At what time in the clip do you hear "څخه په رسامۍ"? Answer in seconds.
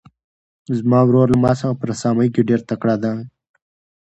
1.59-2.27